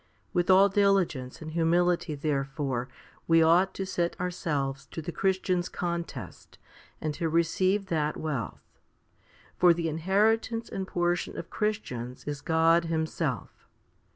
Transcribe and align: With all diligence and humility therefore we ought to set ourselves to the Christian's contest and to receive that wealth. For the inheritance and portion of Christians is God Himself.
With 0.33 0.49
all 0.49 0.67
diligence 0.67 1.43
and 1.43 1.51
humility 1.51 2.15
therefore 2.15 2.89
we 3.27 3.43
ought 3.43 3.75
to 3.75 3.85
set 3.85 4.19
ourselves 4.19 4.87
to 4.87 4.99
the 4.99 5.11
Christian's 5.11 5.69
contest 5.69 6.57
and 6.99 7.13
to 7.13 7.29
receive 7.29 7.85
that 7.89 8.17
wealth. 8.17 8.79
For 9.57 9.75
the 9.75 9.89
inheritance 9.89 10.69
and 10.69 10.87
portion 10.87 11.37
of 11.37 11.51
Christians 11.51 12.23
is 12.25 12.41
God 12.41 12.85
Himself. 12.85 13.67